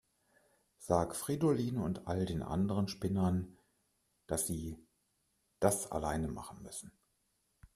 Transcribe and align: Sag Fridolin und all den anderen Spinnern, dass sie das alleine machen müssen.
Sag 0.79 1.15
Fridolin 1.15 1.77
und 1.77 2.07
all 2.07 2.25
den 2.25 2.41
anderen 2.41 2.87
Spinnern, 2.87 3.55
dass 4.25 4.47
sie 4.47 4.79
das 5.59 5.91
alleine 5.91 6.27
machen 6.27 6.63
müssen. 6.63 6.91